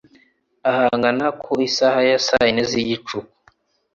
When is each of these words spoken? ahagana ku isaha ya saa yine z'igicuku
ahagana 0.69 1.25
ku 1.41 1.51
isaha 1.67 1.99
ya 2.09 2.19
saa 2.25 2.45
yine 2.45 2.63
z'igicuku 2.69 3.17